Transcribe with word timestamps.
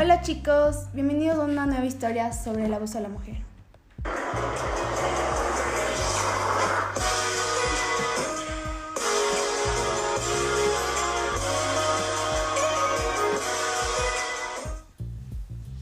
Hola 0.00 0.20
chicos, 0.20 0.86
bienvenidos 0.92 1.38
a 1.38 1.44
una 1.44 1.66
nueva 1.66 1.84
historia 1.84 2.32
sobre 2.32 2.66
el 2.66 2.72
abuso 2.72 2.98
a 2.98 3.00
la 3.00 3.08
mujer. 3.08 3.38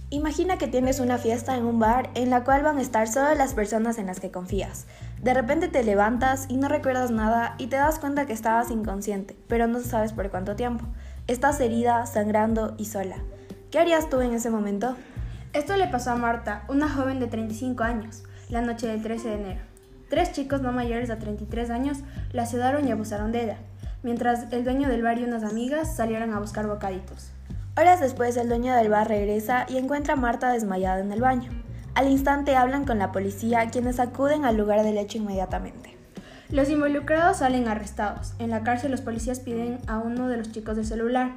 Imagina 0.08 0.56
que 0.56 0.66
tienes 0.66 0.98
una 0.98 1.18
fiesta 1.18 1.54
en 1.54 1.66
un 1.66 1.78
bar 1.78 2.08
en 2.14 2.30
la 2.30 2.42
cual 2.42 2.62
van 2.62 2.78
a 2.78 2.80
estar 2.80 3.08
solo 3.08 3.34
las 3.34 3.52
personas 3.52 3.98
en 3.98 4.06
las 4.06 4.18
que 4.18 4.30
confías. 4.30 4.86
De 5.20 5.34
repente 5.34 5.68
te 5.68 5.84
levantas 5.84 6.46
y 6.48 6.56
no 6.56 6.68
recuerdas 6.70 7.10
nada 7.10 7.54
y 7.58 7.66
te 7.66 7.76
das 7.76 7.98
cuenta 7.98 8.24
que 8.24 8.32
estabas 8.32 8.70
inconsciente, 8.70 9.36
pero 9.46 9.66
no 9.66 9.80
sabes 9.80 10.14
por 10.14 10.30
cuánto 10.30 10.56
tiempo. 10.56 10.86
Estás 11.26 11.60
herida, 11.60 12.06
sangrando 12.06 12.76
y 12.78 12.86
sola. 12.86 13.16
¿Qué 13.70 13.80
harías 13.80 14.08
tú 14.08 14.20
en 14.20 14.32
ese 14.32 14.48
momento? 14.48 14.96
Esto 15.52 15.76
le 15.76 15.88
pasó 15.88 16.12
a 16.12 16.16
Marta, 16.16 16.62
una 16.68 16.88
joven 16.88 17.18
de 17.18 17.26
35 17.26 17.82
años, 17.82 18.22
la 18.48 18.60
noche 18.60 18.86
del 18.86 19.02
13 19.02 19.28
de 19.28 19.34
enero. 19.34 19.60
Tres 20.08 20.30
chicos 20.30 20.62
no 20.62 20.70
mayores 20.70 21.08
de 21.08 21.16
33 21.16 21.70
años 21.70 21.98
la 22.30 22.46
sedaron 22.46 22.86
y 22.86 22.92
abusaron 22.92 23.32
de 23.32 23.42
ella, 23.42 23.58
mientras 24.04 24.52
el 24.52 24.62
dueño 24.62 24.88
del 24.88 25.02
bar 25.02 25.18
y 25.18 25.24
unas 25.24 25.42
amigas 25.42 25.96
salieron 25.96 26.32
a 26.32 26.38
buscar 26.38 26.68
bocaditos. 26.68 27.32
Horas 27.76 28.00
después 28.00 28.36
el 28.36 28.48
dueño 28.48 28.72
del 28.72 28.88
bar 28.88 29.08
regresa 29.08 29.66
y 29.68 29.78
encuentra 29.78 30.14
a 30.14 30.16
Marta 30.16 30.52
desmayada 30.52 31.00
en 31.00 31.10
el 31.10 31.20
baño. 31.20 31.50
Al 31.94 32.08
instante 32.08 32.54
hablan 32.54 32.84
con 32.84 33.00
la 33.00 33.10
policía, 33.10 33.68
quienes 33.70 33.98
acuden 33.98 34.44
al 34.44 34.56
lugar 34.56 34.84
del 34.84 34.96
hecho 34.96 35.18
inmediatamente. 35.18 35.96
Los 36.50 36.70
involucrados 36.70 37.38
salen 37.38 37.66
arrestados. 37.66 38.34
En 38.38 38.50
la 38.50 38.62
cárcel 38.62 38.92
los 38.92 39.00
policías 39.00 39.40
piden 39.40 39.80
a 39.88 39.98
uno 39.98 40.28
de 40.28 40.36
los 40.36 40.52
chicos 40.52 40.76
del 40.76 40.86
celular, 40.86 41.32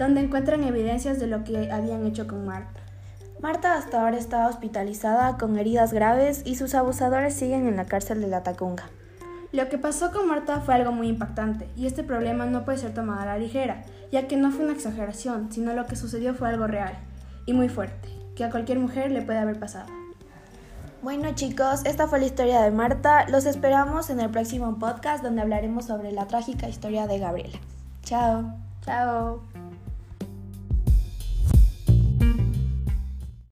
donde 0.00 0.22
encuentran 0.22 0.64
evidencias 0.64 1.20
de 1.20 1.26
lo 1.26 1.44
que 1.44 1.70
habían 1.70 2.06
hecho 2.06 2.26
con 2.26 2.46
Marta. 2.46 2.80
Marta 3.42 3.74
hasta 3.74 4.02
ahora 4.02 4.16
está 4.16 4.48
hospitalizada 4.48 5.36
con 5.36 5.58
heridas 5.58 5.92
graves 5.92 6.40
y 6.46 6.54
sus 6.54 6.74
abusadores 6.74 7.34
siguen 7.34 7.68
en 7.68 7.76
la 7.76 7.84
cárcel 7.84 8.22
de 8.22 8.28
la 8.28 8.42
Tacunga. 8.42 8.84
Lo 9.52 9.68
que 9.68 9.76
pasó 9.76 10.10
con 10.10 10.26
Marta 10.26 10.60
fue 10.60 10.74
algo 10.74 10.92
muy 10.92 11.08
impactante 11.08 11.68
y 11.76 11.86
este 11.86 12.02
problema 12.02 12.46
no 12.46 12.64
puede 12.64 12.78
ser 12.78 12.94
tomado 12.94 13.20
a 13.20 13.26
la 13.26 13.38
ligera, 13.38 13.84
ya 14.10 14.26
que 14.26 14.38
no 14.38 14.50
fue 14.50 14.64
una 14.64 14.72
exageración, 14.72 15.52
sino 15.52 15.74
lo 15.74 15.86
que 15.86 15.96
sucedió 15.96 16.34
fue 16.34 16.48
algo 16.48 16.66
real 16.66 16.94
y 17.44 17.52
muy 17.52 17.68
fuerte, 17.68 18.08
que 18.34 18.44
a 18.44 18.50
cualquier 18.50 18.78
mujer 18.78 19.12
le 19.12 19.20
puede 19.20 19.38
haber 19.38 19.60
pasado. 19.60 19.88
Bueno 21.02 21.34
chicos, 21.34 21.84
esta 21.84 22.08
fue 22.08 22.20
la 22.20 22.26
historia 22.26 22.62
de 22.62 22.70
Marta. 22.70 23.28
Los 23.28 23.44
esperamos 23.44 24.08
en 24.08 24.20
el 24.20 24.30
próximo 24.30 24.78
podcast 24.78 25.22
donde 25.22 25.42
hablaremos 25.42 25.86
sobre 25.86 26.10
la 26.12 26.26
trágica 26.26 26.70
historia 26.70 27.06
de 27.06 27.18
Gabriela. 27.18 27.58
Chao. 28.02 28.54
Chao. 28.82 29.69